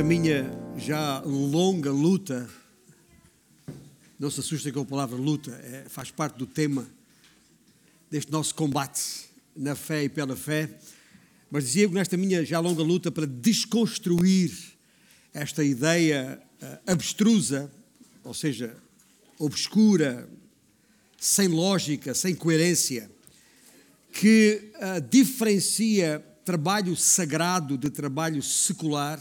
[0.00, 2.48] nesta minha já longa luta,
[4.18, 6.88] não se assustem com a palavra luta, é, faz parte do tema
[8.10, 9.02] deste nosso combate
[9.54, 10.70] na fé e pela fé,
[11.50, 14.50] mas dizia que nesta minha já longa luta para desconstruir
[15.34, 17.70] esta ideia uh, abstrusa,
[18.24, 18.74] ou seja,
[19.38, 20.26] obscura,
[21.18, 23.10] sem lógica, sem coerência,
[24.12, 29.20] que uh, diferencia trabalho sagrado de trabalho secular,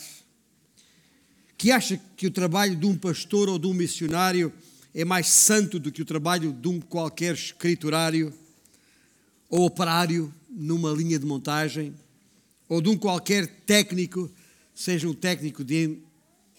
[1.59, 4.51] que acha que o trabalho de um pastor ou de um missionário
[4.95, 8.33] é mais santo do que o trabalho de um qualquer escriturário
[9.49, 11.93] ou operário numa linha de montagem,
[12.69, 14.31] ou de um qualquer técnico,
[14.73, 15.97] seja um técnico de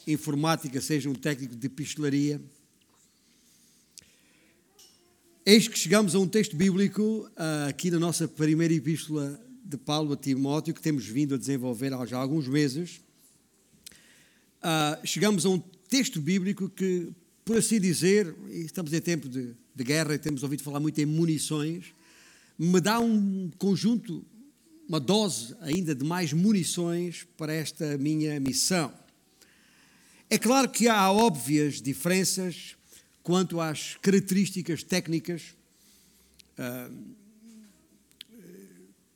[0.07, 2.39] informática, seja um técnico de pistolaria.
[5.47, 10.13] Eis que chegamos a um texto bíblico ah, aqui na nossa primeira epístola de Paulo
[10.13, 13.01] a Timóteo, que temos vindo a desenvolver há já alguns meses.
[14.63, 17.11] Uh, chegamos a um texto bíblico que,
[17.45, 21.07] por assim dizer, estamos em tempo de, de guerra e temos ouvido falar muito em
[21.07, 21.95] munições,
[22.59, 24.23] me dá um conjunto,
[24.87, 28.93] uma dose ainda de mais munições para esta minha missão.
[30.29, 32.77] É claro que há óbvias diferenças
[33.23, 35.55] quanto às características técnicas
[36.59, 36.95] uh,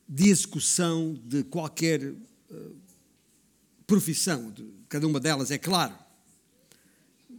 [0.08, 2.83] de execução de qualquer uh,
[3.94, 5.94] profissão, de cada uma delas, é claro.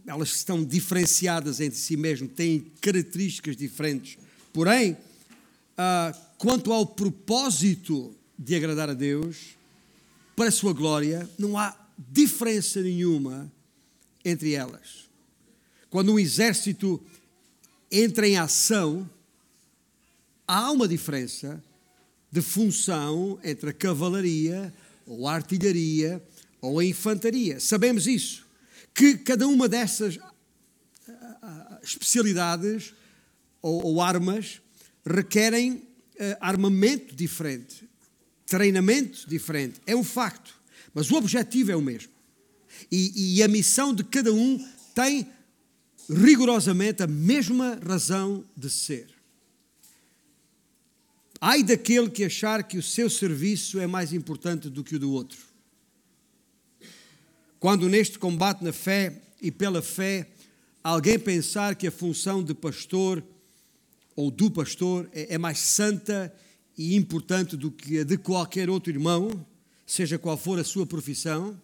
[0.06, 4.16] Elas estão diferenciadas entre si mesmo, têm características diferentes.
[4.54, 9.54] Porém, uh, quanto ao propósito de agradar a Deus,
[10.34, 11.76] para a sua glória, não há
[12.10, 13.52] diferença nenhuma
[14.24, 15.10] entre elas.
[15.90, 17.02] Quando um exército
[17.92, 19.08] entra em ação,
[20.48, 21.62] há uma diferença
[22.32, 24.72] de função entre a cavalaria
[25.06, 26.22] ou a artilharia
[26.66, 27.60] ou a infantaria.
[27.60, 28.46] Sabemos isso.
[28.94, 30.18] Que cada uma dessas
[31.08, 32.94] ah, ah, especialidades
[33.60, 34.60] ou, ou armas
[35.04, 35.82] requerem
[36.40, 37.88] armamento diferente,
[38.46, 39.80] treinamento diferente.
[39.86, 40.54] É um facto.
[40.94, 42.10] Mas o objetivo é o mesmo.
[42.90, 44.58] E, e a missão de cada um
[44.94, 45.30] tem
[46.08, 49.08] rigorosamente a mesma razão de ser.
[51.40, 55.12] Ai daquele que achar que o seu serviço é mais importante do que o do
[55.12, 55.38] outro.
[57.58, 60.28] Quando neste combate na fé e pela fé,
[60.82, 63.22] alguém pensar que a função de pastor
[64.14, 66.34] ou do pastor é, é mais santa
[66.76, 69.46] e importante do que a de qualquer outro irmão,
[69.86, 71.60] seja qual for a sua profissão,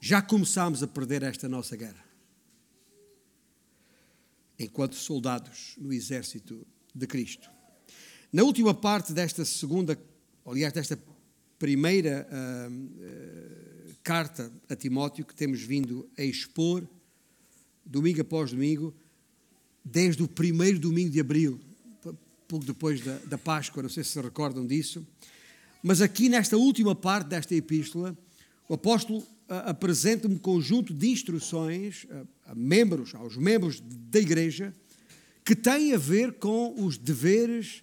[0.00, 2.04] já começamos a perder esta nossa guerra.
[4.58, 7.50] Enquanto soldados no exército de Cristo.
[8.32, 9.98] Na última parte desta segunda,
[10.46, 10.98] aliás, desta
[11.58, 13.75] primeira uh, uh,
[14.06, 16.86] carta a Timóteo, que temos vindo a expor,
[17.84, 18.94] domingo após domingo,
[19.84, 21.58] desde o primeiro domingo de abril,
[22.46, 25.04] pouco depois da, da Páscoa, não sei se se recordam disso,
[25.82, 28.16] mas aqui nesta última parte desta epístola,
[28.68, 32.06] o apóstolo apresenta um conjunto de instruções
[32.46, 34.72] a, a membros, aos membros da igreja,
[35.44, 37.82] que têm a ver com os deveres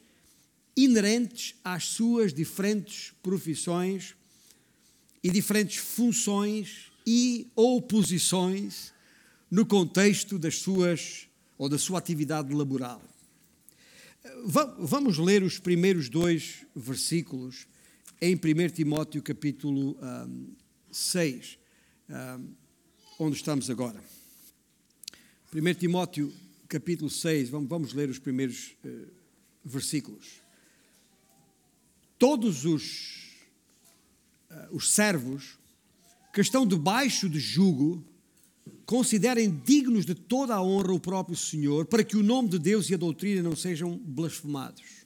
[0.73, 4.15] inerentes às suas diferentes profissões
[5.23, 8.93] e diferentes funções e ou posições
[9.49, 13.01] no contexto das suas ou da sua atividade laboral.
[14.79, 17.67] Vamos ler os primeiros dois versículos
[18.21, 20.47] em 1 Timóteo capítulo um,
[20.91, 21.57] 6,
[22.09, 22.47] um,
[23.19, 24.01] onde estamos agora.
[25.53, 26.33] 1 Timóteo
[26.67, 29.07] capítulo 6, vamos, vamos ler os primeiros uh,
[29.63, 30.43] versículos
[32.23, 33.22] todos os,
[34.71, 35.57] os servos
[36.33, 38.03] que estão debaixo de jugo
[38.85, 42.89] considerem dignos de toda a honra o próprio Senhor, para que o nome de Deus
[42.89, 45.03] e a doutrina não sejam blasfemados.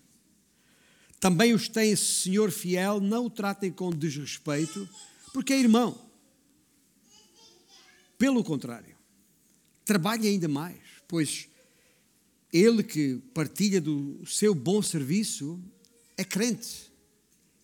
[1.19, 4.87] Também os tem Senhor fiel, não o tratem com desrespeito,
[5.33, 5.99] porque é irmão.
[8.17, 8.95] Pelo contrário,
[9.85, 11.47] trabalhe ainda mais, pois
[12.51, 15.59] ele que partilha do seu bom serviço
[16.15, 16.91] é crente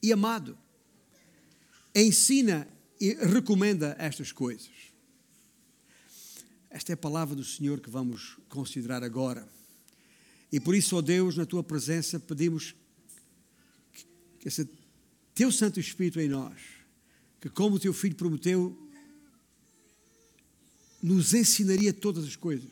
[0.01, 0.57] e amado.
[1.95, 2.67] Ensina
[2.99, 4.71] e recomenda estas coisas.
[6.69, 9.47] Esta é a palavra do Senhor que vamos considerar agora.
[10.51, 12.73] E por isso, ó Deus, na tua presença, pedimos
[14.39, 14.67] que esse
[15.35, 16.59] teu Santo Espírito em nós,
[17.39, 18.75] que como o teu filho prometeu,
[21.01, 22.71] nos ensinaria todas as coisas,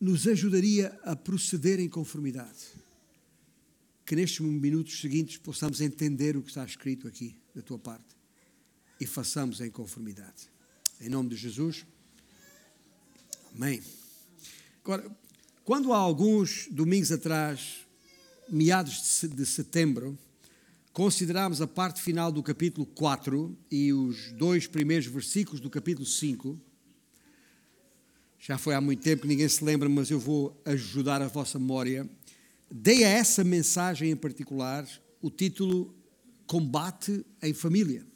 [0.00, 2.72] nos ajudaria a proceder em conformidade
[4.04, 8.16] que nestes minutos seguintes possamos entender o que está escrito aqui da tua parte
[9.00, 10.48] e façamos em conformidade.
[11.00, 11.84] Em nome de Jesus.
[13.54, 13.82] Amém.
[14.84, 15.10] Agora,
[15.64, 17.86] quando há alguns domingos atrás,
[18.48, 20.18] meados de setembro,
[20.92, 26.60] considerámos a parte final do capítulo 4 e os dois primeiros versículos do capítulo 5,
[28.38, 31.58] já foi há muito tempo que ninguém se lembra, mas eu vou ajudar a vossa
[31.58, 32.08] memória.
[32.70, 34.88] Dei a essa mensagem em particular
[35.20, 35.94] o título
[36.52, 38.06] Combate em Família.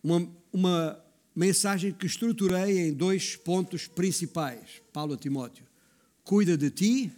[0.00, 1.04] Uma, uma
[1.34, 4.80] mensagem que estruturei em dois pontos principais.
[4.92, 5.66] Paulo a Timóteo:
[6.22, 7.12] cuida de ti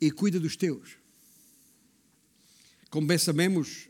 [0.00, 0.96] e cuida dos teus.
[2.88, 3.88] Como bem sabemos,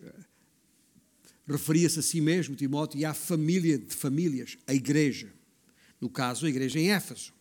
[1.46, 5.30] referia-se a si mesmo, Timóteo, e à família de famílias, a igreja.
[6.00, 7.34] No caso, a igreja em Éfeso.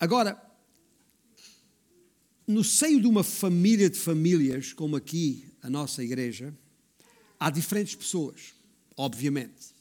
[0.00, 0.45] Agora,
[2.46, 6.56] no seio de uma família de famílias, como aqui a nossa igreja,
[7.40, 8.54] há diferentes pessoas,
[8.96, 9.74] obviamente,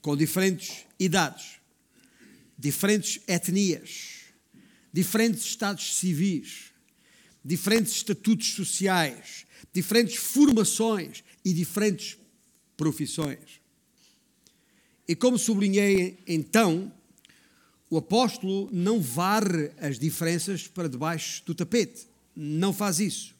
[0.00, 1.58] com diferentes idades,
[2.56, 4.20] diferentes etnias,
[4.92, 6.72] diferentes estados civis,
[7.44, 12.16] diferentes estatutos sociais, diferentes formações e diferentes
[12.76, 13.60] profissões.
[15.08, 16.92] E como sublinhei então,
[17.88, 22.06] o apóstolo não varre as diferenças para debaixo do tapete.
[22.34, 23.34] Não faz isso.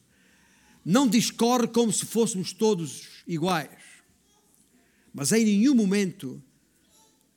[0.83, 3.69] Não discorre como se fôssemos todos iguais.
[5.13, 6.41] Mas em nenhum momento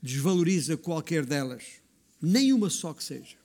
[0.03, 1.65] desvaloriza qualquer delas,
[2.23, 3.37] nenhuma só que seja.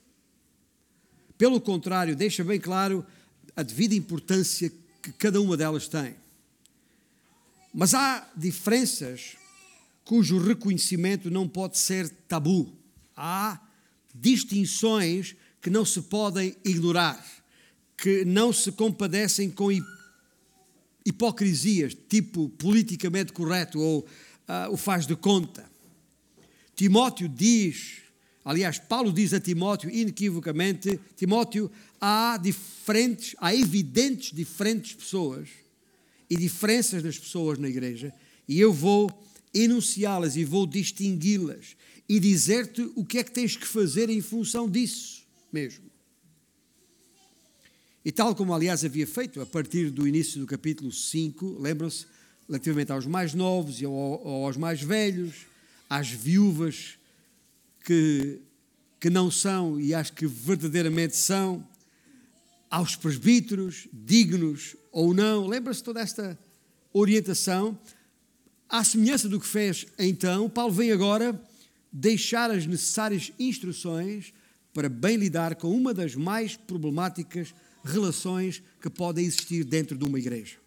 [1.38, 3.06] Pelo contrário, deixa bem claro
[3.56, 4.72] a devida importância
[5.02, 6.16] que cada uma delas tem.
[7.74, 9.36] Mas há diferenças
[10.06, 12.72] cujo reconhecimento não pode ser tabu.
[13.16, 13.60] Há
[14.14, 17.24] distinções que não se podem ignorar,
[17.98, 19.70] que não se compadecem com
[21.06, 25.70] hipocrisias, tipo politicamente correto ou uh, o faz de conta.
[26.76, 28.02] Timóteo diz,
[28.44, 31.72] aliás, Paulo diz a Timóteo inequivocamente: Timóteo,
[32.02, 35.50] há diferentes, há evidentes diferentes pessoas
[36.30, 38.14] e diferenças das pessoas na igreja,
[38.48, 39.10] e eu vou
[39.56, 41.76] enunciá-las e vou distingui-las
[42.08, 45.86] e dizer-te o que é que tens que fazer em função disso mesmo.
[48.04, 52.06] E tal como, aliás, havia feito a partir do início do capítulo 5, lembram-se,
[52.48, 55.48] relativamente aos mais novos e aos mais velhos,
[55.90, 57.00] às viúvas
[57.84, 58.40] que,
[59.00, 61.68] que não são e às que verdadeiramente são,
[62.70, 65.48] aos presbíteros, dignos ou não.
[65.48, 66.38] Lembra-se toda esta
[66.94, 67.80] orientação?
[68.68, 71.40] À semelhança do que fez então, Paulo vem agora
[71.92, 74.34] deixar as necessárias instruções
[74.74, 77.54] para bem lidar com uma das mais problemáticas
[77.84, 80.58] relações que podem existir dentro de uma igreja.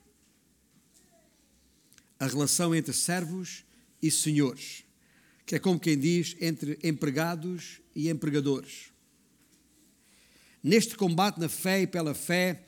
[2.19, 3.65] A relação entre servos
[4.01, 4.85] e senhores,
[5.45, 8.93] que é como quem diz entre empregados e empregadores.
[10.63, 12.65] Neste combate na fé e pela fé,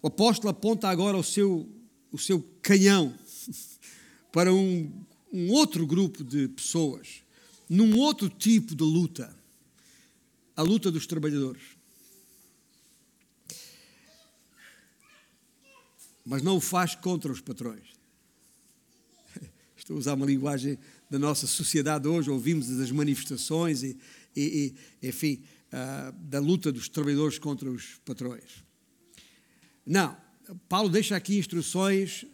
[0.00, 1.68] o apóstolo aponta agora o seu,
[2.12, 3.14] o seu canhão
[4.32, 4.92] para um,
[5.32, 7.22] um outro grupo de pessoas,
[7.68, 9.38] num outro tipo de luta
[10.58, 11.62] a luta dos trabalhadores.
[16.26, 17.94] Mas não o faz contra os patrões.
[19.76, 20.76] Estou a usar uma linguagem
[21.08, 23.96] da nossa sociedade hoje, ouvimos as manifestações e,
[24.34, 28.64] e, e enfim, uh, da luta dos trabalhadores contra os patrões.
[29.86, 30.16] Não,
[30.68, 32.26] Paulo deixa aqui instruções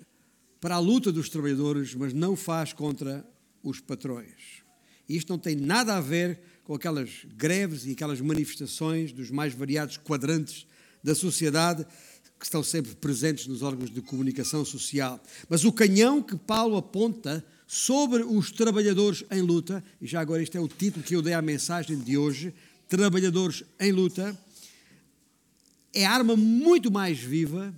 [0.65, 3.23] para a luta dos trabalhadores, mas não faz contra
[3.63, 4.63] os patrões.
[5.07, 9.99] Isto não tem nada a ver com aquelas greves e aquelas manifestações dos mais variados
[9.99, 10.67] quadrantes
[11.03, 11.85] da sociedade
[12.39, 15.23] que estão sempre presentes nos órgãos de comunicação social.
[15.51, 20.57] Mas o canhão que Paulo aponta sobre os trabalhadores em luta, e já agora este
[20.57, 22.55] é o título que eu dei à mensagem de hoje,
[22.89, 24.35] trabalhadores em luta,
[25.93, 27.75] é arma muito mais viva,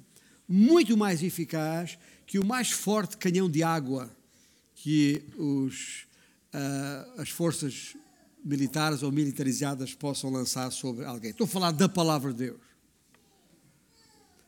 [0.49, 4.11] muito mais eficaz que o mais forte canhão de água
[4.75, 6.06] que os,
[6.52, 7.97] uh, as forças
[8.45, 11.30] militares ou militarizadas possam lançar sobre alguém.
[11.30, 12.61] Estou a falar da palavra de Deus.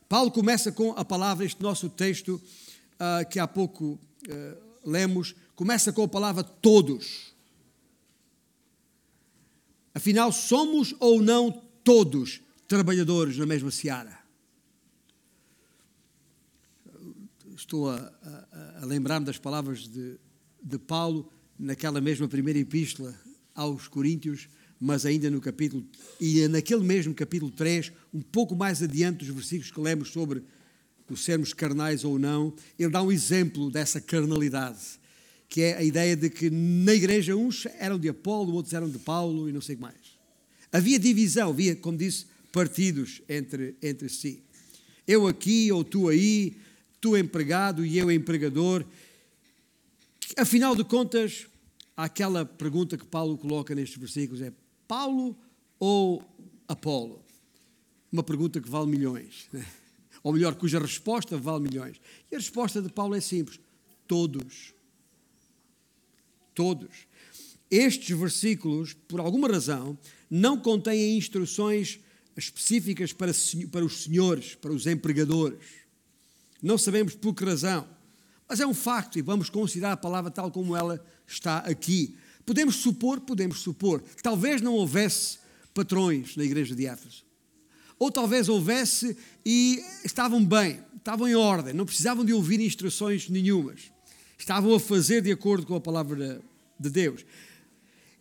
[0.09, 2.41] Paulo começa com a palavra, este nosso texto
[2.95, 7.35] uh, que há pouco uh, lemos, começa com a palavra todos.
[9.95, 11.51] Afinal, somos ou não
[11.83, 14.18] todos trabalhadores na mesma seara?
[17.59, 20.17] Estou a, a, a lembrar-me das palavras de,
[20.63, 23.13] de Paulo naquela mesma primeira epístola
[23.53, 24.49] aos Coríntios,
[24.79, 25.85] mas ainda no capítulo,
[26.21, 30.45] e naquele mesmo capítulo 3, um pouco mais adiante dos versículos que lemos sobre
[31.11, 34.79] o sermos carnais ou não, ele dá um exemplo dessa carnalidade,
[35.49, 39.01] que é a ideia de que na igreja uns eram de Apolo, outros eram de
[39.01, 40.17] Paulo e não sei o que mais.
[40.71, 44.45] Havia divisão, havia, como disse, partidos entre, entre si.
[45.09, 46.57] Eu aqui ou tu aí,
[47.01, 48.85] tu empregado e eu empregador.
[50.37, 51.47] Afinal de contas,
[51.97, 54.53] aquela pergunta que Paulo coloca nestes versículos é
[54.87, 55.37] Paulo
[55.79, 56.23] ou
[56.67, 57.23] Apolo?
[58.11, 59.49] Uma pergunta que vale milhões.
[59.53, 59.67] Né?
[60.23, 62.01] Ou melhor, cuja resposta vale milhões.
[62.31, 63.61] E a resposta de Paulo é simples:
[64.07, 64.75] todos.
[66.55, 67.07] Todos.
[67.71, 69.97] Estes versículos, por alguma razão,
[70.31, 72.01] não contêm instruções
[72.37, 73.33] específicas para,
[73.71, 75.59] para os senhores, para os empregadores.
[76.63, 77.87] Não sabemos por que razão,
[78.49, 82.17] mas é um facto e vamos considerar a palavra tal como ela está aqui.
[82.45, 85.39] Podemos supor, podemos supor, talvez não houvesse
[85.75, 87.25] patrões na igreja de Éfeso.
[87.99, 93.91] Ou talvez houvesse e estavam bem, estavam em ordem, não precisavam de ouvir instruções nenhumas.
[94.39, 96.41] Estavam a fazer de acordo com a palavra
[96.79, 97.25] de Deus.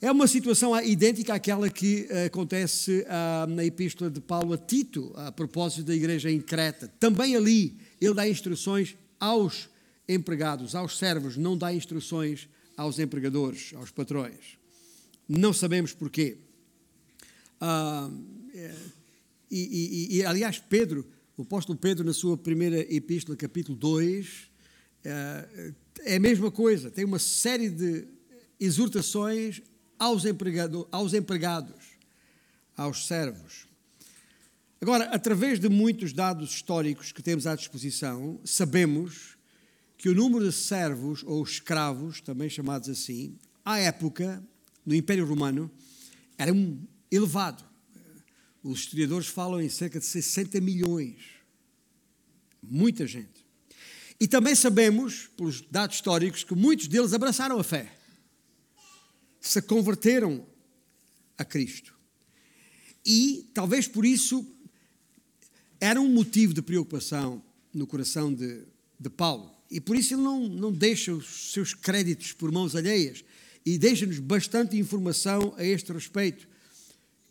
[0.02, 5.12] É uma situação idêntica àquela que eh, acontece ah, na epístola de Paulo a Tito,
[5.16, 6.92] a propósito da igreja em Creta.
[7.00, 9.70] Também ali ele dá instruções aos
[10.08, 14.58] empregados, aos servos, não dá instruções aos empregadores, aos patrões.
[15.28, 16.38] Não sabemos porquê.
[17.60, 18.10] Ah,
[18.54, 18.76] é,
[19.50, 24.50] e, e, e, aliás, Pedro, o apóstolo Pedro, na sua primeira epístola, capítulo 2,
[25.04, 28.08] é, é a mesma coisa, tem uma série de
[28.60, 29.62] exortações
[29.98, 31.98] aos, empregado, aos empregados,
[32.76, 33.68] aos servos.
[34.82, 39.38] Agora, através de muitos dados históricos que temos à disposição, sabemos
[39.98, 44.44] que o número de servos ou escravos, também chamados assim, à época,
[44.86, 45.72] no Império Romano,
[46.38, 46.80] era um
[47.12, 47.64] elevado.
[48.64, 51.18] Os historiadores falam em cerca de 60 milhões.
[52.62, 53.46] Muita gente.
[54.20, 57.98] E também sabemos, pelos dados históricos, que muitos deles abraçaram a fé
[59.48, 60.46] se converteram
[61.38, 61.96] a Cristo.
[63.06, 64.46] E talvez por isso
[65.80, 67.42] era um motivo de preocupação
[67.74, 68.64] no coração de,
[69.00, 69.52] de Paulo.
[69.70, 73.24] E por isso ele não, não deixa os seus créditos por mãos alheias
[73.66, 76.48] e deixa-nos bastante informação a este respeito,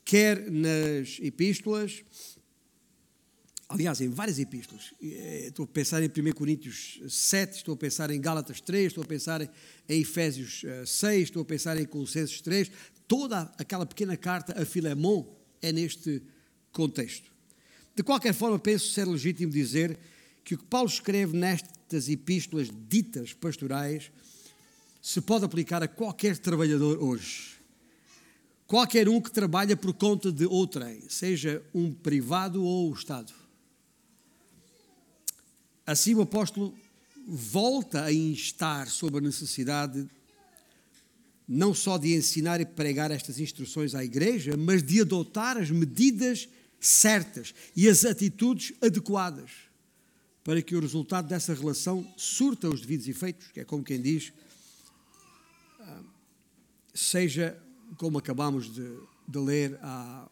[0.05, 2.05] quer nas epístolas,
[3.67, 4.93] aliás, em várias epístolas.
[5.03, 9.03] Eh, estou a pensar em 1 Coríntios 7, estou a pensar em Gálatas 3, estou
[9.03, 12.71] a pensar em Efésios 6, eh, estou a pensar em Colossenses 3.
[13.09, 15.25] Toda aquela pequena carta a Filemon
[15.63, 16.23] é neste
[16.71, 17.36] contexto.
[17.97, 19.99] De qualquer forma, penso ser legítimo dizer
[20.45, 24.13] que o que Paulo escreve nestas epístolas ditas pastorais
[25.01, 27.57] se pode aplicar a qualquer trabalhador hoje.
[28.67, 33.33] Qualquer um que trabalha por conta de outrem, seja um privado ou o Estado.
[35.87, 36.75] Assim, o apóstolo
[37.27, 40.07] volta a instar sobre a necessidade
[41.49, 46.49] não só de ensinar e pregar estas instruções à igreja, mas de adotar as medidas
[46.81, 49.51] certas e as atitudes adequadas
[50.47, 54.33] para que o resultado dessa relação surta os devidos efeitos, que é como quem diz,
[55.81, 56.03] ah,
[56.95, 57.61] seja
[57.97, 60.29] como acabamos de, de ler a,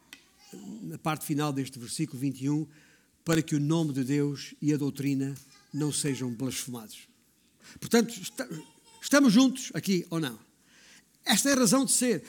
[0.83, 2.65] na parte final deste versículo 21,
[3.25, 5.35] para que o nome de Deus e a doutrina
[5.73, 7.09] não sejam blasfemados.
[7.79, 8.47] Portanto, está,
[9.01, 10.39] estamos juntos aqui ou não?
[11.25, 12.23] Esta é a razão de ser.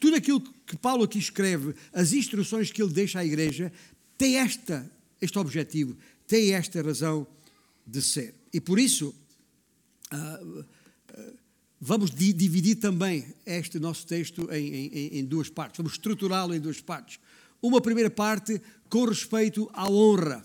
[0.00, 3.72] Tudo aquilo que Paulo aqui escreve, as instruções que ele deixa à igreja,
[4.16, 4.88] tem esta,
[5.20, 7.26] este objetivo, tem esta razão
[7.84, 8.34] de ser.
[8.52, 9.12] E por isso,
[10.12, 10.64] uh, uh,
[11.80, 15.78] vamos di dividir também este nosso texto em, em, em duas partes.
[15.78, 17.18] Vamos estruturá-lo em duas partes.
[17.60, 20.44] Uma primeira parte com respeito à honra.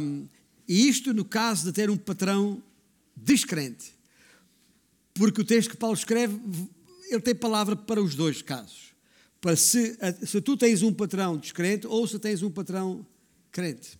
[0.00, 0.28] Um,
[0.68, 2.62] e isto no caso de ter um patrão
[3.16, 3.92] descrente.
[5.14, 6.38] Porque o texto que Paulo escreve,
[7.10, 8.92] ele tem palavra para os dois casos.
[9.40, 13.04] Para se, se tu tens um patrão descrente ou se tens um patrão
[13.50, 13.98] crente.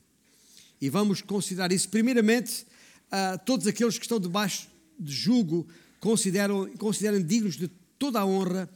[0.80, 1.88] E vamos considerar isso.
[1.88, 2.64] Primeiramente,
[3.08, 5.66] uh, todos aqueles que estão debaixo de jugo
[6.00, 8.68] consideram, consideram dignos de toda a honra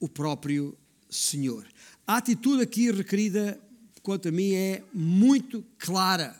[0.00, 0.76] o próprio
[1.10, 1.66] Senhor.
[2.06, 3.60] A atitude aqui requerida,
[4.02, 6.38] quanto a mim, é muito clara.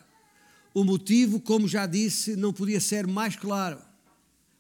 [0.73, 3.88] O motivo, como já disse, não podia ser mais claro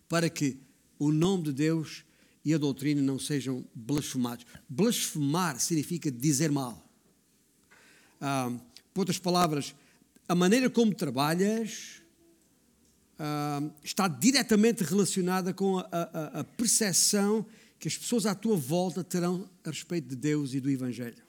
[0.08, 0.58] para que
[0.98, 2.04] o nome de Deus
[2.44, 4.46] e a doutrina não sejam blasfemados.
[4.68, 6.82] Blasfemar significa dizer mal.
[8.20, 8.50] Ah,
[8.94, 9.74] por outras palavras,
[10.28, 12.02] a maneira como trabalhas
[13.18, 17.44] ah, está diretamente relacionada com a, a, a percepção
[17.78, 21.22] que as pessoas à tua volta terão a respeito de Deus e do Evangelho.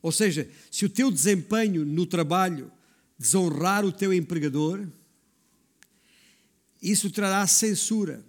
[0.00, 2.72] Ou seja, se o teu desempenho no trabalho
[3.18, 4.86] desonrar o teu empregador,
[6.82, 8.24] isso trará censura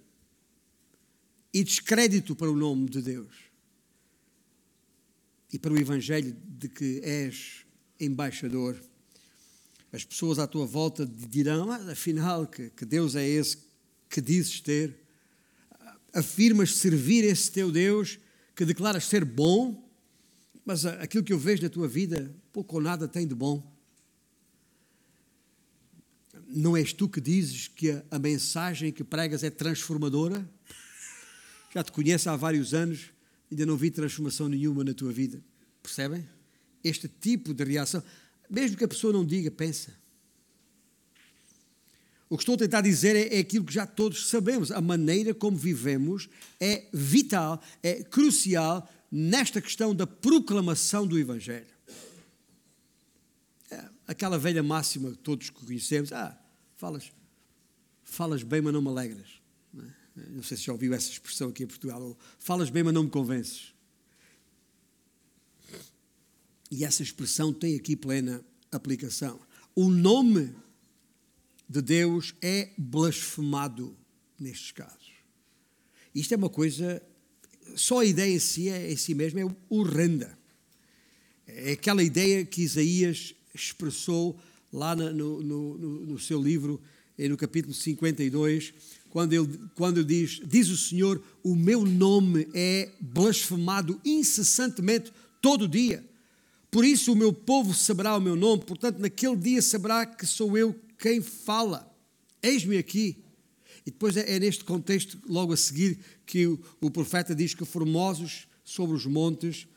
[1.52, 3.34] e descrédito para o nome de Deus
[5.52, 7.66] e para o Evangelho de que és
[8.00, 8.78] embaixador.
[9.92, 13.58] As pessoas à tua volta dirão: ah, afinal, que, que Deus é esse
[14.10, 14.96] que dizes ter.
[16.14, 18.20] Afirmas servir esse teu Deus
[18.56, 19.92] que declaras ser bom,
[20.64, 23.73] mas aquilo que eu vejo na tua vida pouco ou nada tem de bom.
[26.56, 30.48] Não és tu que dizes que a, a mensagem que pregas é transformadora?
[31.74, 33.12] Já te conheço há vários anos,
[33.52, 35.44] ainda não vi transformação nenhuma na tua vida.
[35.82, 36.28] Percebem?
[36.84, 38.04] Este tipo de reação,
[38.50, 39.92] mesmo que a pessoa não diga, pensa.
[42.30, 44.72] O que estou a tentar dizer é, é, aquilo que já todos sabemos.
[44.72, 46.30] A maneira como vivemos
[46.60, 51.68] é vital, é crucial nesta questão da proclamação do Evangelho.
[53.70, 56.40] É, aquela velha máxima que todos conhecemos: ah,
[56.84, 57.14] falas,
[58.04, 59.42] falas bem, mas não me alegras.
[59.72, 60.30] Não, é?
[60.32, 62.18] não sei se já ouviu essa expressão aqui em Portugal.
[62.38, 63.74] Falas bem, mas não me convences.
[66.70, 69.40] E essa expressão tem aqui plena aplicação.
[69.74, 70.54] O nome
[71.70, 73.96] de Deus é blasfemado
[74.38, 75.14] nestes casos.
[76.14, 77.02] Isto é uma coisa,
[77.78, 80.38] só a ideia em si, é, em si mesma é horrenda.
[81.48, 84.38] É aquela ideia que Isaías expressou
[84.74, 86.82] lá no, no, no, seu livro,
[87.18, 88.74] no capítulo 52,
[89.10, 95.68] quando ele, quando ele diz: Diz o Senhor, o meu nome é blasfemado incessantemente todo
[95.68, 96.04] dia.
[96.72, 100.58] Por isso o meu povo saberá o meu nome, portanto, naquele dia saberá que sou
[100.58, 101.88] eu quem fala.
[102.42, 103.24] Eis-me aqui.
[103.86, 107.64] E depois é, é, neste contexto, logo a seguir, que o, o profeta diz que
[107.64, 109.68] formosos sobre os montes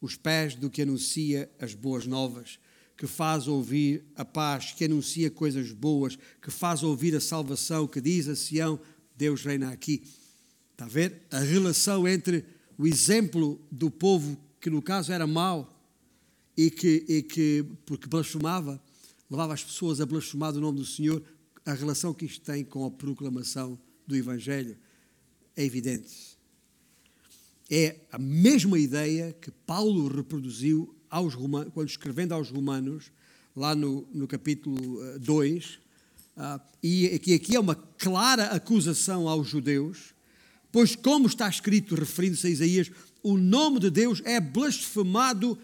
[0.00, 2.58] os pés do que anuncia as boas novas,
[2.96, 8.00] que faz ouvir a paz, que anuncia coisas boas, que faz ouvir a salvação, que
[8.00, 8.80] diz a Sião:
[9.16, 10.02] Deus reina aqui.
[10.72, 11.22] Está a ver?
[11.30, 12.44] A relação entre
[12.78, 15.76] o exemplo do povo, que no caso era mau,
[16.56, 18.82] e que, e que porque blasfemava,
[19.30, 21.22] levava as pessoas a blasfemar do nome do Senhor,
[21.64, 24.76] a relação que isto tem com a proclamação do Evangelho
[25.54, 26.36] é evidente.
[27.68, 33.10] É a mesma ideia que Paulo reproduziu aos romanos, quando escrevendo aos Romanos,
[33.54, 35.78] lá no, no capítulo 2, uh,
[36.36, 40.14] ah, e que aqui é uma clara acusação aos judeus,
[40.70, 42.90] pois, como está escrito, referindo-se a Isaías,
[43.22, 45.58] o nome de Deus é blasfemado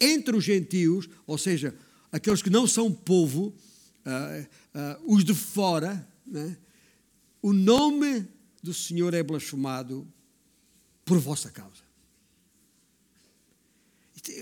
[0.00, 1.74] entre os gentios, ou seja,
[2.10, 3.54] aqueles que não são povo,
[4.06, 4.42] uh,
[4.74, 6.56] uh, os de fora, né?
[7.42, 8.26] o nome
[8.62, 10.08] do Senhor é blasfemado
[11.04, 11.83] por vossa causa.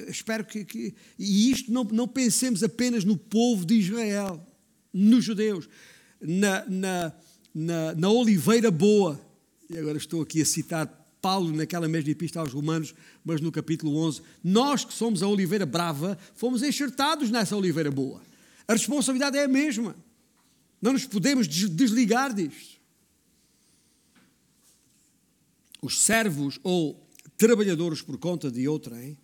[0.09, 4.45] Espero que, que, E isto não, não pensemos apenas no povo de Israel,
[4.93, 5.69] nos judeus,
[6.21, 7.13] na, na,
[7.55, 9.21] na, na oliveira boa.
[9.69, 10.87] E agora estou aqui a citar
[11.21, 15.65] Paulo naquela mesma epístola aos Romanos, mas no capítulo 11, nós que somos a oliveira
[15.65, 18.21] brava, fomos enxertados nessa oliveira boa.
[18.67, 19.95] A responsabilidade é a mesma.
[20.81, 22.81] Não nos podemos desligar disto.
[25.81, 29.17] Os servos ou trabalhadores por conta de outrem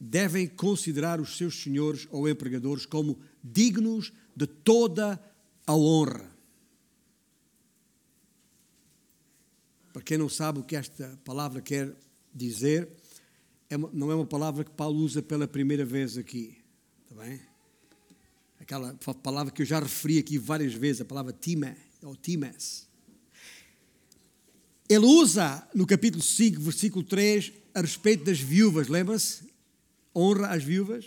[0.00, 5.20] devem considerar os seus senhores ou empregadores como dignos de toda
[5.66, 6.38] a honra
[9.98, 11.92] Para quem não sabe o que esta palavra quer
[12.32, 12.88] dizer,
[13.68, 16.56] é não é uma palavra que Paulo usa pela primeira vez aqui.
[17.02, 17.40] Está bem?
[18.60, 22.86] Aquela palavra que eu já referi aqui várias vezes, a palavra time, ou times.
[24.88, 29.48] Ele usa no capítulo 5, versículo 3, a respeito das viúvas, lembra-se?
[30.18, 31.04] Honra às viúvas.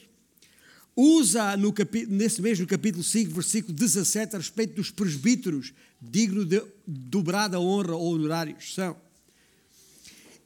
[0.95, 1.73] Usa no
[2.07, 8.13] nesse mesmo capítulo 5, versículo 17, a respeito dos presbíteros, digno de dobrada honra ou
[8.13, 8.95] honorários são.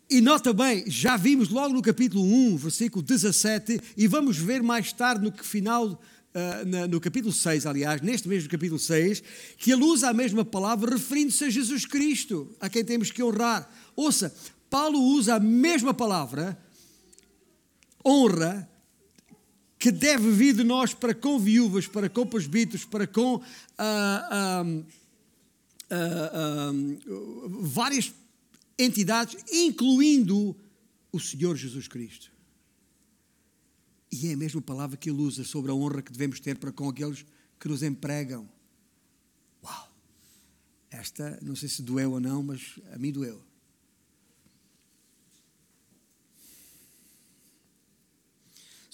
[0.08, 4.94] E nota bem, já vimos logo no capítulo 1, versículo 17, e vamos ver mais
[4.94, 9.24] tarde no final, uh, no capítulo 6, aliás, neste mesmo capítulo 6,
[9.58, 13.68] que ele usa a mesma palavra referindo-se a Jesus Cristo, a quem temos que honrar.
[13.96, 14.32] Ouça,
[14.70, 16.56] Paulo usa a mesma palavra,
[18.06, 18.70] honra,
[19.80, 23.36] que deve vir de nós para com viúvas, para com presbíteros, para com.
[23.36, 24.86] Uh,
[25.92, 26.06] uh,
[27.08, 28.14] uh, várias
[28.78, 30.56] entidades, incluindo
[31.12, 32.32] o Senhor Jesus Cristo.
[34.12, 36.72] E é a mesma palavra que ele usa sobre a honra que devemos ter para
[36.72, 37.26] com aqueles
[37.60, 38.48] que nos empregam.
[39.64, 39.92] Uau!
[40.90, 43.42] Esta, não sei se doeu ou não, mas a mim doeu.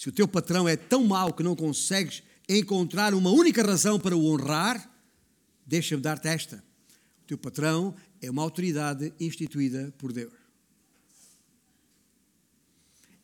[0.02, 4.18] Se o teu patrão é tão mau que não consegues encontrar uma única razão para
[4.18, 4.92] o honrar,
[5.64, 6.56] deixa-me dar-te esta.
[7.22, 10.34] O teu patrão é uma autoridade instituída por Deus.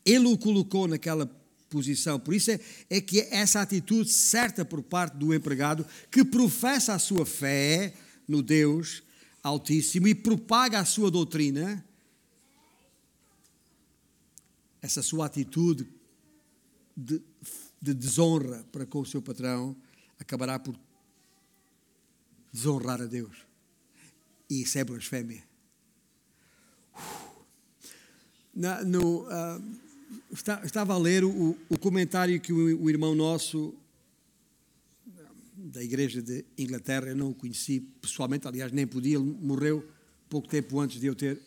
[0.04, 1.26] Ele o colocou naquela
[1.68, 2.20] posição.
[2.20, 6.98] Por isso é, é que essa atitude certa por parte do empregado que professa a
[7.00, 7.92] sua fé
[8.28, 9.02] no Deus
[9.42, 11.84] Altíssimo e propaga a sua doutrina,
[14.80, 15.97] essa sua atitude
[16.98, 17.22] de,
[17.80, 19.76] de desonra para com o seu patrão
[20.18, 20.74] acabará por
[22.52, 23.36] desonrar a Deus.
[24.50, 25.44] E isso é blasfémia.
[28.52, 29.62] Na, no, uh,
[30.64, 33.72] estava a ler o, o comentário que o, o, irmão nosso
[35.56, 39.86] da igreja de Inglaterra, eu não o conheci pessoalmente, aliás, nem podia, ele morreu
[40.28, 41.40] pouco tempo antes de eu ter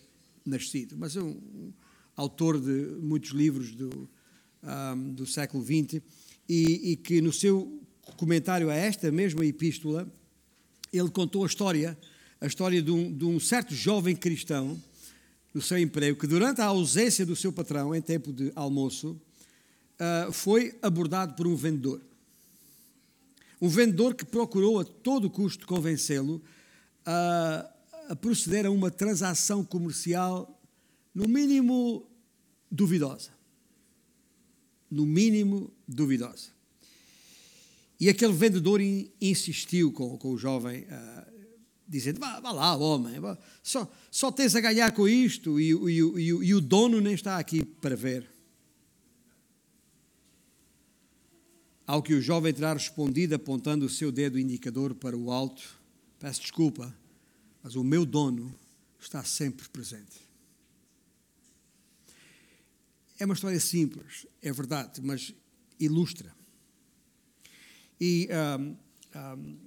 [0.45, 1.73] nascido, mas é um, um
[2.15, 4.07] autor de muitos livros do,
[4.63, 6.02] um, do século XX,
[6.47, 7.82] e, e que no seu
[8.17, 10.12] comentário a esta mesma epístola,
[10.91, 11.97] ele contou a história,
[12.39, 14.82] a história de um, de um certo jovem cristão
[15.54, 19.19] no seu emprego, que durante a ausência do seu patrão, em tempo de almoço,
[20.00, 22.02] uh, foi abordado por um vendedor.
[23.62, 26.41] Um vendedor que procurou a todo custo convencê-lo
[27.06, 27.69] a,
[28.10, 30.60] a proceder a uma transação comercial,
[31.13, 32.10] no mínimo
[32.69, 33.30] duvidosa.
[34.91, 36.49] No mínimo duvidosa.
[38.01, 38.82] E aquele vendedor
[39.21, 41.32] insistiu com, com o jovem, uh,
[41.88, 43.38] dizendo: vá, vá, lá, homem, vá.
[43.62, 47.38] Só, só tens a ganhar com isto e, e, e, e o dono nem está
[47.38, 48.27] aqui para ver.
[51.86, 55.80] Ao que o jovem terá respondido, apontando o seu dedo indicador para o alto:
[56.17, 56.95] Peço desculpa,
[57.62, 58.51] mas o meu dono
[58.99, 60.31] está sempre presente.
[63.21, 65.31] É uma história simples, é verdade, mas
[65.79, 66.34] ilustra
[67.99, 68.27] e
[68.60, 68.75] um,
[69.15, 69.60] um,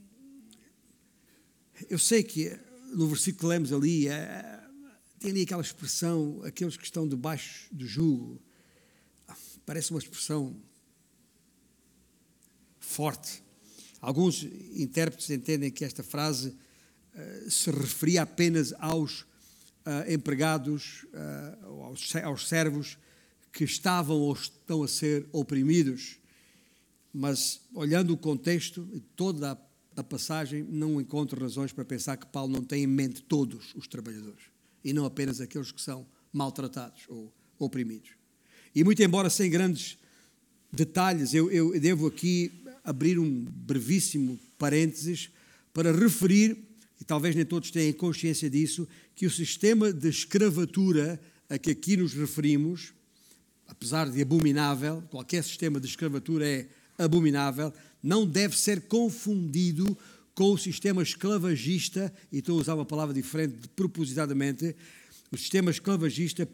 [1.89, 2.51] eu sei que
[2.93, 4.61] no versículo que lemos ali, é,
[5.21, 8.43] tem ali aquela expressão, aqueles que estão debaixo do jugo,
[9.65, 10.61] parece uma expressão
[12.81, 13.41] forte.
[14.01, 22.17] Alguns intérpretes entendem que esta frase uh, se referia apenas aos uh, empregados, uh, aos,
[22.17, 22.99] aos servos
[23.55, 26.19] que estavam ou estão a ser oprimidos
[27.15, 29.57] mas olhando o contexto e toda
[29.97, 33.87] a, passagem, não encontro razões para pensar que Paulo não tem em mente todos os
[33.87, 34.47] trabalhadores
[34.85, 38.11] e não apenas aqueles que são maltratados ou oprimidos.
[38.75, 39.97] E muito embora sem grandes
[40.73, 42.51] detalhes, eu, eu devo aqui
[42.83, 45.31] abrir um brevíssimo parênteses
[45.73, 46.59] para referir,
[47.01, 51.97] e talvez nem todos tenham consciência disso, que o sistema de escravatura a que aqui
[51.97, 52.93] nos referimos,
[53.67, 57.73] apesar de abominável, qualquer sistema de escravatura é abominável,
[58.03, 59.97] não deve ser confundido
[60.35, 64.75] com o sistema esclavagista, e estou a usar uma palavra diferente propositadamente,
[65.31, 66.47] o sistema esclavagista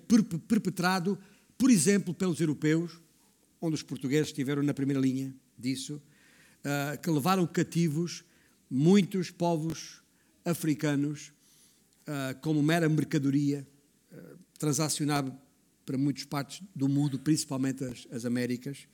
[0.46, 1.18] perpetrado,
[1.58, 3.00] por exemplo, pelos europeus,
[3.60, 8.24] onde os portugueses estiveram na primeira linha disso, uh, que levaram cativos
[8.70, 10.02] muitos povos
[10.44, 11.32] africanos
[12.06, 13.66] uh, como mera mercadoria,
[14.12, 15.34] uh, transacionável
[15.90, 18.86] para muitas partes do mundo, principalmente as, as Américas.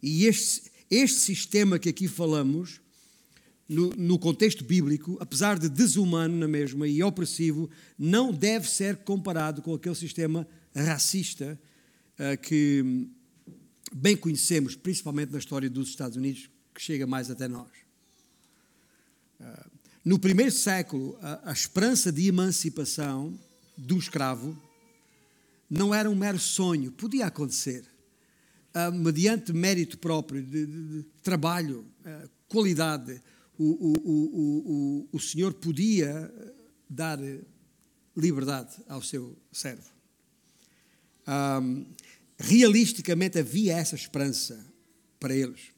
[0.00, 2.80] E este, este sistema que aqui falamos,
[3.68, 9.60] no, no, contexto bíblico, apesar de desumano na mesma e opressivo, não deve ser comparado
[9.60, 11.58] com aquele sistema racista
[12.12, 13.08] uh, que
[13.92, 17.72] bem conhecemos, principalmente na história dos Estados Unidos, que chega mais até nós.
[19.40, 19.70] Uh,
[20.04, 23.36] no primeiro século, a, a esperança de emancipação
[23.76, 24.56] do escravo
[25.68, 27.84] não era um mero sonho, podia acontecer
[28.74, 33.20] uh, mediante mérito próprio, de, de, de trabalho, uh, qualidade,
[33.58, 36.30] o, o, o, o, Senhor podia
[36.88, 37.18] dar
[38.14, 39.90] liberdade ao seu servo.
[41.26, 41.86] Um,
[42.38, 44.62] realisticamente havia essa esperança
[45.18, 45.72] para eles.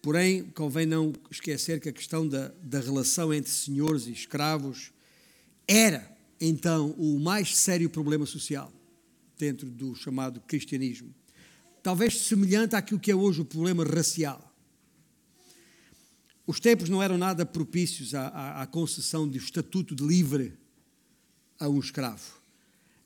[0.00, 4.92] Porém, convém não esquecer que a questão da, da relação entre senhores e escravos
[5.66, 8.72] era, então, o mais sério problema social
[9.40, 11.14] dentro do chamado cristianismo
[11.82, 14.46] talvez semelhante àquilo que é hoje o problema racial.
[16.46, 20.52] Os tempos não eram nada propícios à, à, à concessão de estatuto de livre
[21.58, 22.40] a um escravo.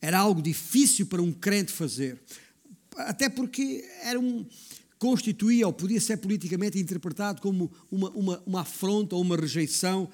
[0.00, 2.20] Era algo difícil para um crente fazer,
[2.96, 4.46] até porque era um,
[4.98, 10.08] constituía ou podia ser politicamente interpretado como uma, uma, uma afronta ou uma rejeição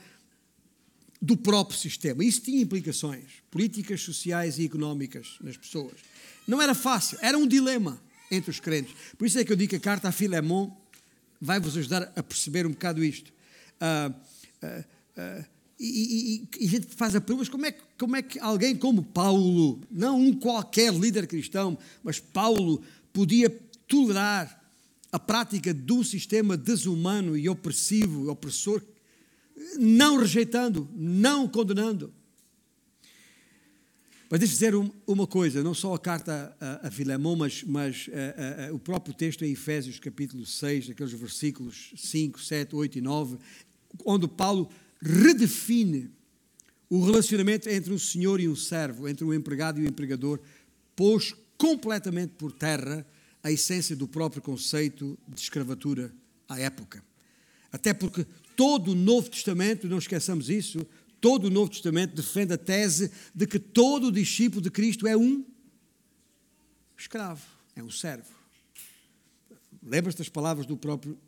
[1.21, 2.25] do próprio sistema.
[2.25, 6.10] Isso tinha implicações políticas, sociais e económicas nas pessoas.
[6.51, 8.03] Não era fácil, era um dilema.
[8.31, 8.95] entre os crentes.
[9.19, 10.71] Por isso é que eu digo que a carta a Filemon
[11.41, 13.33] vai vos ajudar a perceber um bocado isto.
[13.81, 14.81] Uh, uh,
[15.17, 15.45] uh,
[15.79, 19.03] e, e, e, a gente faz a pergunta, como é, como é que alguém como
[19.03, 22.83] Paulo, não um qualquer líder cristão, mas Paulo,
[23.13, 23.51] podia
[23.89, 24.63] tolerar
[25.11, 28.81] a prática de um sistema desumano e opressivo, opressor,
[29.77, 32.13] não rejeitando, não condenando.
[34.31, 34.75] Mas deixa dizer
[35.09, 39.45] uma coisa, não só a carta a, Filemão, mas, mas a, a, o próprio texto
[39.45, 43.39] em Efésios capítulo 6, aqueles versículos 5, 7, 8 e 9,
[44.07, 44.71] onde Paulo
[45.03, 46.13] redefine
[46.89, 50.39] o relacionamento entre um senhor e um servo, entre um empregado e um empregador,
[50.95, 53.05] pôs completamente por terra
[53.43, 56.15] a essência do próprio conceito de escravatura
[56.49, 57.03] à época.
[57.73, 60.87] Até porque todo o Novo Testamento, não esqueçamos isso,
[61.21, 65.17] todo o Novo Testamento defende a tese de que todo o discípulo de Cristo é
[65.17, 65.45] um
[66.97, 67.45] escravo,
[67.77, 68.29] é um servo.
[69.83, 71.19] Lembras-te das palavras do próprio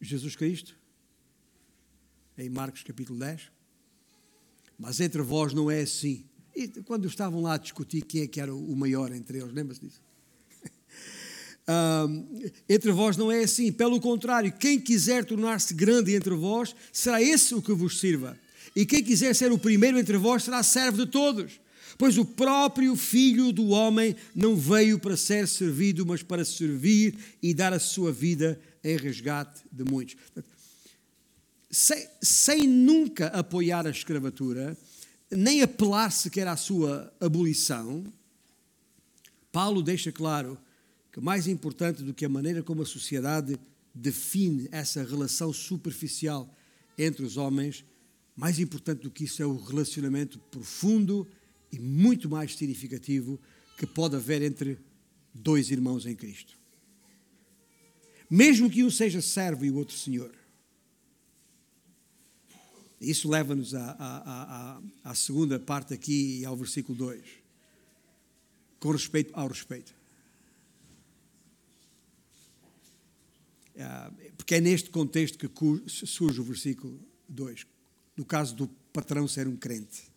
[0.00, 0.76] Jesus Cristo?
[2.36, 3.50] Em Marcos capítulo 10?
[4.78, 6.24] Mas entre vós não é assim.
[6.54, 9.80] E quando estavam lá a discutir quem é que era o maior entre eles, lembra-se
[9.80, 10.00] disso?
[12.68, 13.70] entre vós não é assim.
[13.70, 18.38] Pelo contrário, quem quiser tornar-se grande entre vós, será esse o que vos sirva.
[18.74, 21.60] E quem quiser ser o primeiro entre vós será servo de todos.
[21.98, 27.52] Pois o próprio Filho do Homem não veio para ser servido, mas para servir e
[27.52, 30.16] dar a sua vida em resgate de muitos.
[31.70, 34.76] Sem, sem nunca apoiar a escravatura,
[35.30, 38.04] nem apelar sequer à sua abolição,
[39.50, 40.58] Paulo deixa claro
[41.12, 43.58] que mais importante do que a maneira como a sociedade
[43.94, 46.48] define essa relação superficial
[46.98, 47.84] entre os homens
[48.36, 51.28] mais importante do que isso é o relacionamento profundo
[51.70, 53.40] e muito mais significativo
[53.76, 54.78] que pode haver entre
[55.34, 56.58] dois irmãos em Cristo.
[58.28, 60.32] Mesmo que um seja servo e o outro senhor.
[63.00, 67.20] Isso leva-nos à, à, à, à, segunda parte aqui e ao versículo 2.
[68.78, 69.92] Com respeito ao respeito.
[73.78, 75.50] Ah, porque é neste contexto que
[75.88, 77.64] surge o versículo 2
[78.16, 80.10] no caso do patrão ser um crente,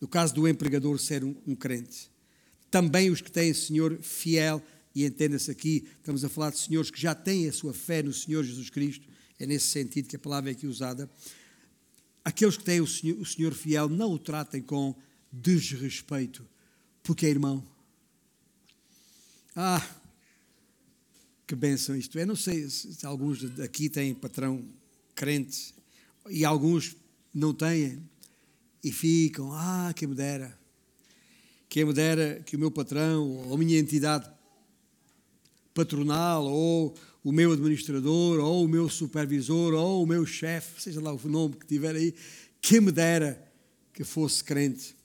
[0.00, 2.10] no caso do empregador ser um, um crente.
[2.70, 4.62] Também os que têm Senhor fiel,
[4.94, 8.12] e entenda-se aqui, estamos a falar de senhores que já têm a sua fé no
[8.12, 11.10] Senhor Jesus Cristo, é nesse sentido que a palavra é aqui usada.
[12.24, 14.94] Aqueles que têm o Senhor, o Senhor fiel não o tratem com
[15.32, 16.46] desrespeito,
[17.02, 17.64] porque é irmão.
[19.56, 19.84] Ah,
[21.46, 22.24] que bênção isto é.
[22.24, 24.64] Não sei se alguns aqui têm patrão
[25.14, 25.74] crente,
[26.28, 26.96] e alguns
[27.32, 28.02] não têm
[28.82, 30.58] e ficam, ah, quem me dera,
[31.68, 34.30] quem me dera que o meu patrão ou a minha entidade
[35.72, 41.12] patronal ou o meu administrador ou o meu supervisor ou o meu chefe, seja lá
[41.12, 42.14] o nome que tiver aí,
[42.60, 43.42] quem me dera
[43.92, 44.96] que fosse crente.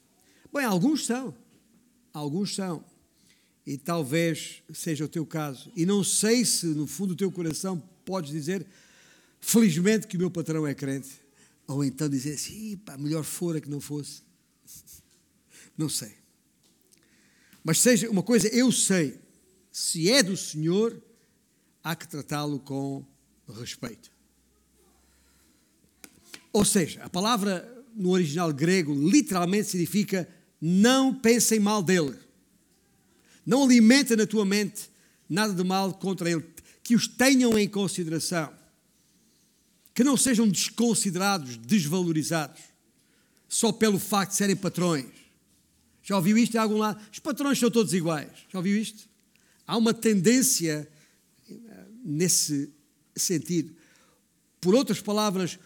[0.53, 1.33] Bem, alguns são,
[2.13, 2.83] alguns são,
[3.65, 5.71] e talvez seja o teu caso.
[5.75, 8.65] E não sei se no fundo do teu coração podes dizer,
[9.39, 11.21] Felizmente que o meu patrão é crente.
[11.67, 14.21] Ou então dizer assim, pá, melhor fora que não fosse.
[15.77, 16.11] Não sei.
[17.63, 19.19] Mas seja uma coisa, eu sei,
[19.71, 20.99] se é do Senhor,
[21.83, 23.05] há que tratá-lo com
[23.59, 24.09] respeito.
[26.51, 30.27] Ou seja, a palavra no original grego literalmente significa
[30.59, 32.17] não pensem mal dele.
[33.45, 34.89] Não alimenta na tua mente
[35.29, 36.43] nada de mal contra ele.
[36.81, 38.56] Que os tenham em consideração
[39.97, 42.61] que não sejam desconsiderados, desvalorizados,
[43.49, 45.07] só pelo facto de serem patrões.
[46.03, 47.03] Já ouviu isto em algum lado?
[47.11, 48.29] Os patrões são todos iguais.
[48.47, 49.09] Já ouviu isto?
[49.65, 50.87] Há uma tendência
[51.49, 51.55] eh,
[52.05, 52.71] nesse
[53.15, 53.75] sentido.
[54.61, 55.57] Por outras palavras,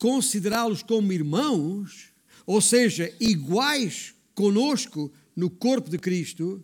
[0.00, 2.10] considerá-los como irmãos,
[2.44, 6.60] ou seja, iguais conosco no corpo de Cristo,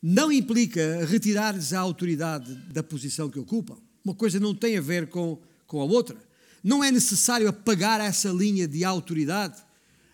[0.00, 3.76] não implica retirar-lhes a autoridade da posição que ocupam.
[4.04, 6.16] Uma coisa não tem a ver com, com a outra.
[6.62, 9.62] Não é necessário apagar essa linha de autoridade.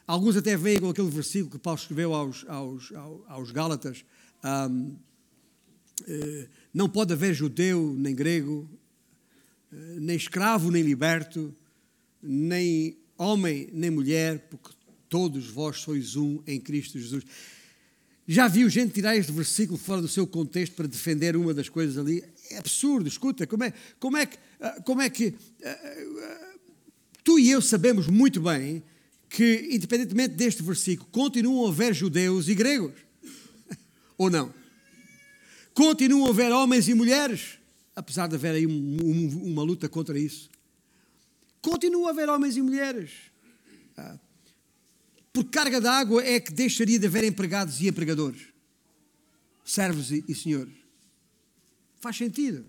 [0.06, 2.92] Alguns até veem com aquele versículo que Paulo escreveu aos, aos,
[3.26, 4.04] aos Gálatas:
[4.70, 4.96] um,
[6.06, 8.68] eh, não pode haver judeu nem grego,
[9.72, 11.54] eh, nem escravo nem liberto,
[12.22, 14.70] nem homem nem mulher, porque
[15.08, 17.24] todos vós sois um em Cristo Jesus.
[18.26, 21.96] Já viu gente tirar este versículo fora do seu contexto para defender uma das coisas
[21.96, 22.22] ali?
[22.50, 26.58] É absurdo, escuta, como é, como é que, ah, como é que uh,
[27.22, 28.82] tu e eu sabemos muito bem
[29.28, 32.94] que, independentemente deste versículo, continuam a haver judeus e gregos.
[34.16, 34.54] Ou não?
[35.74, 37.58] Continuam a haver homens e mulheres,
[37.94, 40.48] apesar de haver aí um, um, uma luta contra isso.
[41.60, 43.10] Continua a haver homens e mulheres.
[43.96, 44.18] Ah,
[45.32, 48.48] por carga d'água é que deixaria de haver empregados e empregadores,
[49.64, 50.77] servos e, e senhores.
[52.00, 52.64] Faz sentido.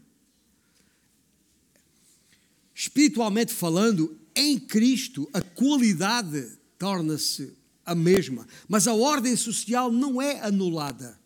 [2.74, 7.54] Espiritualmente falando, em Cristo a qualidade torna-se
[7.86, 11.20] a mesma, mas a ordem social não é anulada.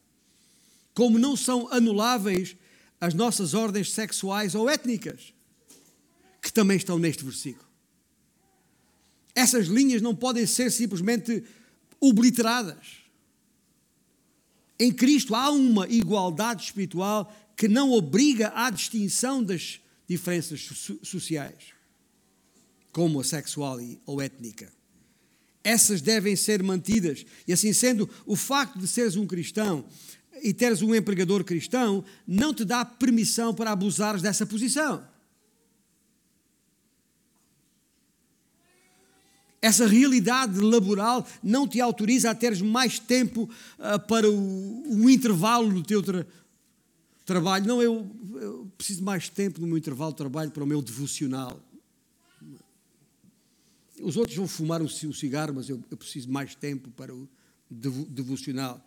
[0.94, 2.56] Como não são anuláveis
[3.00, 5.34] as nossas ordens sexuais ou étnicas,
[6.42, 7.68] que também estão neste versículo.
[9.36, 11.44] Essas linhas não podem ser simplesmente
[12.00, 13.03] obliteradas.
[14.79, 20.69] Em Cristo há uma igualdade espiritual que não obriga à distinção das diferenças
[21.03, 21.73] sociais,
[22.91, 24.71] como a sexual ou étnica.
[25.63, 27.25] Essas devem ser mantidas.
[27.47, 29.86] E assim sendo, o facto de seres um cristão
[30.41, 35.07] e teres um empregador cristão não te dá permissão para abusares dessa posição.
[39.63, 43.49] Essa realidade laboral não te autoriza a teres mais tempo
[43.80, 46.28] uh, para o, o, intervalo do teu tra
[47.23, 47.65] trabalho.
[47.65, 48.06] Não, eu,
[48.41, 51.58] eu, preciso mais tempo no meu intervalo de trabalho para o meu devocional.
[54.02, 57.26] Os outros vão fumar um cigarro, mas eu, eu preciso mais tempo para o
[57.71, 58.86] devocional.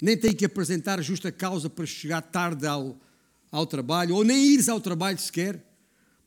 [0.00, 2.96] Nem tenho que apresentar justa causa para chegar tarde ao,
[3.50, 5.60] ao trabalho, ou nem ires ao trabalho sequer,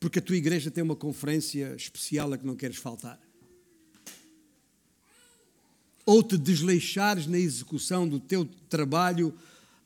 [0.01, 3.24] porque a tua igreja tem uma conferência especial a que não queres faltar
[6.05, 9.33] ou te desleixares na execução do teu trabalho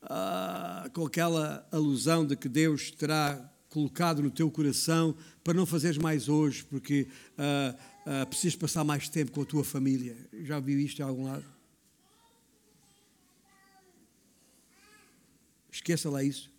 [0.02, 5.96] ah, com aquela alusão de que Deus terá colocado no teu coração para não fazeres
[5.96, 7.06] mais hoje, porque
[7.38, 7.74] ah,
[8.06, 10.16] ah, precisas passar mais tempo com a tua família.
[10.44, 11.44] Já ouviu isto de algum lado?
[15.72, 16.50] Esqueça lá isso.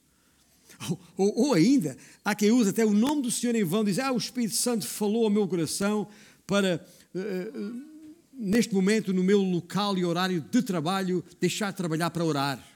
[0.89, 1.95] Ou, ou, ou, ainda,
[2.25, 4.87] há quem use até o nome do Senhor em vão, diz: Ah, o Espírito Santo
[4.87, 6.07] falou ao meu coração
[6.47, 6.83] para.
[7.13, 7.90] Uh,
[8.41, 12.67] neste momento, no meu local e horário de trabalho, deixar de trabalhar para orar.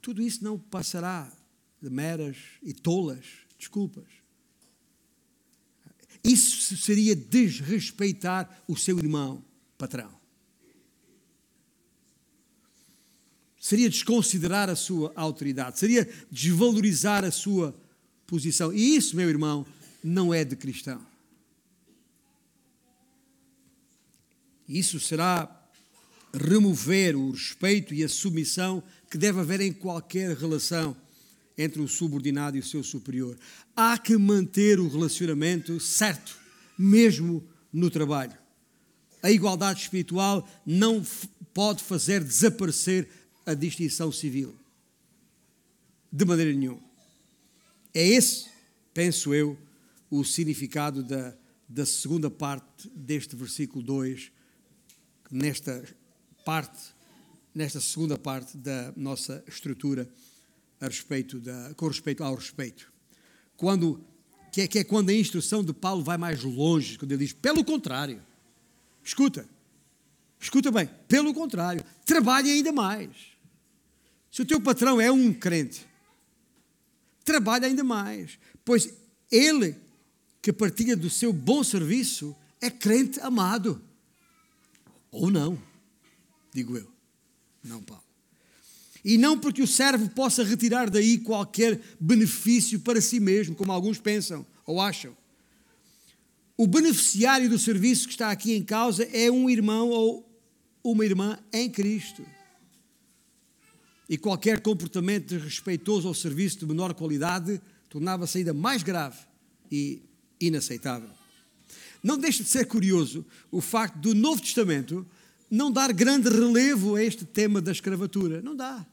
[0.00, 1.30] Tudo isso não passará
[1.80, 3.24] de meras e tolas
[3.58, 4.06] desculpas.
[6.24, 9.44] Isso seria desrespeitar o seu irmão,
[9.76, 10.18] patrão.
[13.60, 17.78] Seria desconsiderar a sua autoridade, seria desvalorizar a sua
[18.26, 18.72] posição.
[18.72, 19.66] E isso, meu irmão,
[20.02, 21.06] não é de cristão.
[24.68, 25.54] Isso será
[26.32, 30.96] remover o respeito e a submissão que deve haver em qualquer relação
[31.56, 33.36] entre o subordinado e o seu superior.
[33.74, 36.38] Há que manter o relacionamento certo,
[36.78, 38.36] mesmo no trabalho.
[39.22, 41.02] A igualdade espiritual não
[41.52, 43.08] pode fazer desaparecer
[43.44, 44.54] a distinção civil.
[46.12, 46.82] De maneira nenhuma.
[47.92, 48.46] É esse,
[48.94, 49.58] penso eu,
[50.10, 51.34] o significado da,
[51.68, 54.30] da segunda parte deste versículo 2
[55.30, 55.84] nesta
[56.44, 56.94] parte,
[57.54, 60.08] nesta segunda parte da nossa estrutura
[60.80, 62.92] a respeito da, com respeito ao respeito.
[63.56, 64.04] Quando,
[64.52, 67.32] que, é, que é quando a instrução de Paulo vai mais longe, quando ele diz,
[67.32, 68.22] pelo contrário,
[69.02, 69.48] escuta,
[70.38, 73.10] escuta bem, pelo contrário, trabalhe ainda mais.
[74.30, 75.86] Se o teu patrão é um crente,
[77.24, 78.92] trabalhe ainda mais, pois
[79.30, 79.76] ele
[80.40, 83.82] que partilha do seu bom serviço é crente amado.
[85.10, 85.60] Ou não,
[86.52, 86.90] digo eu.
[87.62, 88.04] Não, Paulo.
[89.04, 93.98] E não porque o servo possa retirar daí qualquer benefício para si mesmo, como alguns
[93.98, 95.16] pensam ou acham.
[96.56, 100.28] O beneficiário do serviço que está aqui em causa é um irmão ou
[100.82, 102.26] uma irmã em Cristo.
[104.08, 109.18] E qualquer comportamento desrespeitoso ao serviço de menor qualidade tornava-se ainda mais grave
[109.70, 110.02] e
[110.40, 111.17] inaceitável.
[112.02, 115.06] Não deixa de ser curioso o facto do Novo Testamento
[115.50, 118.42] não dar grande relevo a este tema da escravatura.
[118.42, 118.86] Não dá.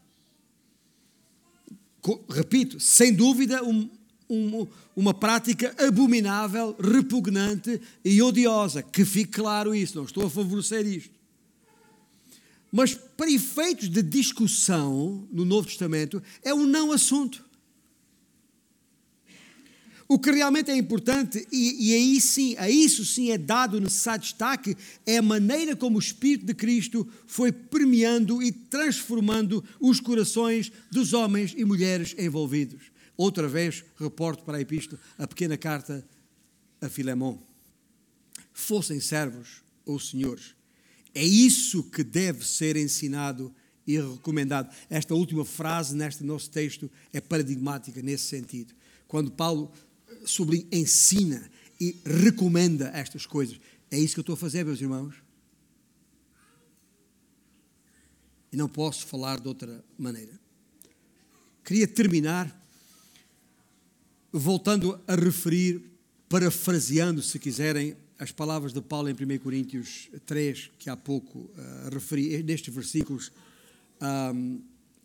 [2.30, 3.89] Repito, sem dúvida, um,
[4.30, 8.82] um, uma prática abominável, repugnante e odiosa.
[8.84, 11.14] Que fique claro isso, não estou a favorecer isto.
[12.72, 17.45] Mas, para efeitos de discussão no Novo Testamento, é um não assunto.
[20.08, 24.22] O que realmente é importante, e, e, aí sim, a isso sim é dado necessário
[24.22, 30.72] destaque, é a maneira como o Espírito de Cristo foi premiando e transformando os corações
[30.91, 32.91] dos homens e mulheres envolvidos.
[33.18, 36.06] Outra vez, reporto para a epístola, a pequena carta
[36.80, 37.41] a Filemão.
[38.53, 40.56] Fossem servos ou senhores.
[41.14, 43.53] É isso que deve ser ensinado
[43.88, 44.74] e recomendado.
[44.89, 48.74] Esta última frase neste nosso texto é paradigmática nesse sentido.
[49.08, 49.72] Quando Paulo
[50.26, 51.49] sublinha, ensina
[51.80, 53.60] e recomenda estas coisas.
[53.91, 55.16] É isso que eu estou a fazer, meus irmãos.
[58.51, 60.39] E não posso falar de outra maneira.
[61.64, 62.64] Queria terminar
[64.32, 65.82] voltando a referir,
[66.28, 71.89] parafraseando, se quiserem, as palavras de Paulo em 1 Coríntios 3, que há pouco uh,
[71.91, 73.32] referi, nestes versículos,
[74.01, 74.62] um,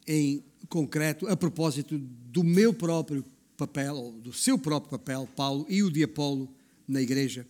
[0.06, 3.24] em concreto, a propósito do meu próprio
[3.66, 6.48] papel, ou do seu próprio papel, Paulo, e o de Apolo
[6.88, 7.46] na igreja,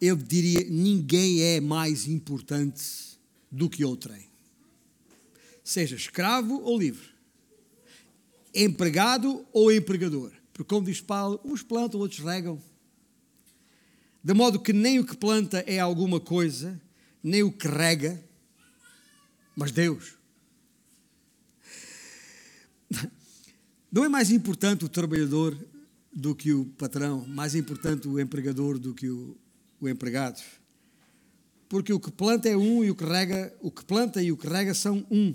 [0.00, 3.18] eu diria: ninguém é mais importante
[3.50, 4.28] do que outrem.
[5.62, 7.08] Seja escravo ou livre,
[8.54, 10.32] empregado ou empregador.
[10.52, 12.60] Porque, como diz Paulo, uns plantam, outros regam.
[14.24, 16.80] De modo que nem o que planta é alguma coisa,
[17.22, 18.22] nem o que rega,
[19.54, 20.14] mas Deus.
[23.90, 25.56] Não é mais importante o trabalhador
[26.12, 29.36] do que o patrão, mais importante o empregador do que o,
[29.80, 30.42] o empregado.
[31.68, 34.36] Porque o que planta é um e o que rega, o que planta e o
[34.36, 35.34] que rega são um.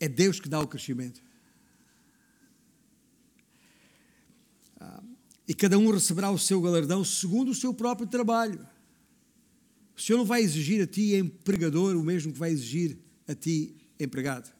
[0.00, 1.20] É Deus que dá o crescimento.
[4.80, 5.02] Ah,
[5.46, 8.66] e cada um receberá o seu galardão segundo o seu próprio trabalho.
[9.96, 12.98] O Senhor não vai exigir a ti, empregador, o mesmo que vai exigir
[13.28, 14.59] a ti, empregado.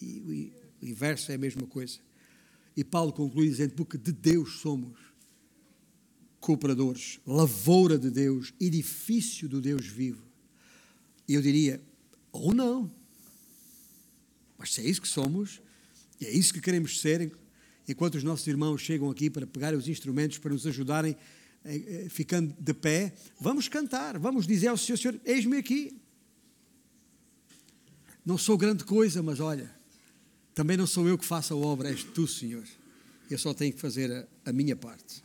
[0.00, 1.98] E o inverso é a mesma coisa.
[2.76, 4.96] E Paulo conclui dizendo: porque de Deus somos
[6.40, 10.22] cooperadores, lavoura de Deus, edifício do Deus vivo.
[11.26, 11.82] E eu diria:
[12.32, 12.90] ou não.
[14.56, 15.60] Mas se é isso que somos,
[16.20, 17.32] e é isso que queremos ser,
[17.88, 21.16] enquanto os nossos irmãos chegam aqui para pegar os instrumentos, para nos ajudarem,
[21.64, 26.00] eh, eh, ficando de pé, vamos cantar, vamos dizer ao Senhor: Senhor, eis-me aqui.
[28.24, 29.77] Não sou grande coisa, mas olha,
[30.58, 32.64] também não sou eu que faço a obra, és tu, Senhor.
[33.30, 35.22] Eu só tenho que fazer a, a minha parte.